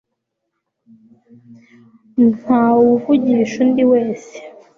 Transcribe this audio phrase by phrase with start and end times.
[2.37, 4.35] ntawe uvugisha undi wese